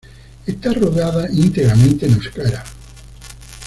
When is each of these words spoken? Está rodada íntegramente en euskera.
Está 0.47 0.73
rodada 0.73 1.29
íntegramente 1.31 2.07
en 2.07 2.13
euskera. 2.13 2.63